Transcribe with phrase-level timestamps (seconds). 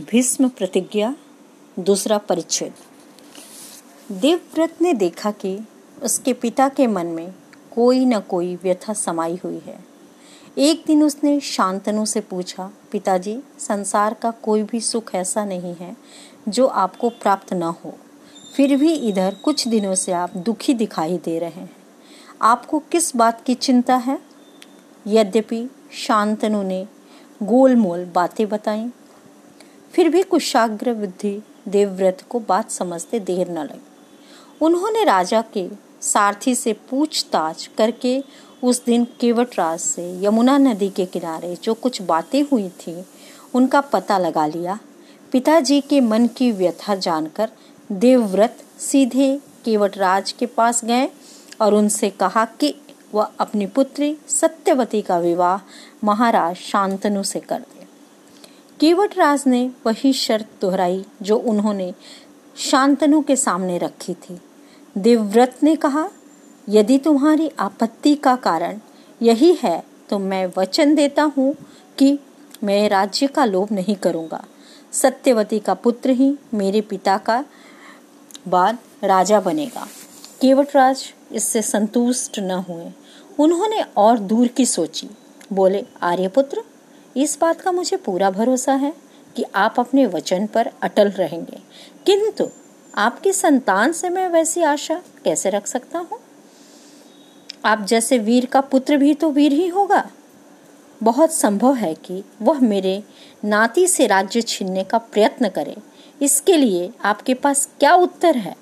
[0.00, 1.16] भीष्म प्रतिज्ञा,
[1.78, 2.72] दूसरा परिच्छेद।
[4.12, 5.58] देवव्रत ने देखा कि
[6.02, 7.34] उसके पिता के मन में
[7.74, 9.84] कोई न कोई व्यथा समाई हुई है।
[10.58, 15.96] एक दिन उसने शांतनु से पूछा, पिताजी, संसार का कोई भी सुख ऐसा नहीं है
[16.48, 17.94] जो आपको प्राप्त न हो।
[18.56, 21.76] फिर भी इधर कुछ दिनों से आप दुखी दिखाई दे रहे हैं।
[22.42, 24.20] आपको किस बात की चिंता है?
[25.06, 26.86] यद्यपि शांतनु ने
[27.42, 28.90] गोलमोल बातें बताई
[29.94, 33.86] फिर भी कुशाग्र बुद्धि देवव्रत को बात समझते देर न लगी।
[34.60, 35.68] उन्होंने राजा के
[36.00, 38.22] सारथी से पूछताछ करके
[38.62, 43.04] उस दिन केवटराज से यमुना नदी के किनारे जो कुछ बातें हुई थी,
[43.54, 44.78] उनका पता लगा लिया।
[45.32, 47.48] पिताजी के मन की व्यथा जानकर
[47.92, 51.08] देवव्रत सीधे केवटराज के पास गए
[51.60, 52.74] और उनसे कहा कि
[53.14, 55.60] वह अपनी पुत्री सत्यवती का विवाह
[56.04, 57.79] महाराज शांतनु से कर दे।
[58.80, 61.92] केवटराज ने वही शर्त दोहराई जो उन्होंने
[62.56, 64.38] शांतनु के सामने रखी थी।
[64.96, 66.08] देवव्रत ने कहा,
[66.68, 68.78] यदि तुम्हारी आपत्ति का कारण
[69.20, 71.54] यही है तो मैं वचन देता हूँ
[71.98, 72.18] कि
[72.64, 74.42] मैं राज्य का लोभ नहीं करूँगा।
[74.92, 77.44] सत्यवती का पुत्र ही मेरे पिता का
[78.48, 79.86] बाद राजा बनेगा
[80.40, 82.90] केवटराज इससे संतुष्ट न हुए।
[83.38, 85.10] उन्होंने और दूर की सोची।
[85.52, 86.62] बोले, आर्यपुत्र
[87.16, 88.92] इस बात का मुझे पूरा भरोसा है
[89.36, 91.58] कि आप अपने वचन पर अटल रहेंगे।
[92.06, 92.48] किंतु
[92.94, 96.18] आपकी संतान से मैं वैसी आशा कैसे रख सकता हूँ?
[97.64, 100.10] आप जैसे वीर का पुत्र भी तो वीर ही होगा।
[101.02, 103.02] बहुत संभव है कि वह मेरे
[103.44, 105.76] नाती से राज्य छीनने का प्रयत्न करे।
[106.22, 108.56] इसके लिए आपके पास क्या उत्तर है?